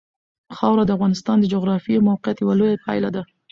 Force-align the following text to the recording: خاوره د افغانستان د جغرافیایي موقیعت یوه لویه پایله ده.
خاوره 0.57 0.83
د 0.85 0.91
افغانستان 0.97 1.37
د 1.39 1.45
جغرافیایي 1.53 2.05
موقیعت 2.09 2.37
یوه 2.39 2.53
لویه 2.59 2.81
پایله 2.85 3.09
ده. 3.15 3.21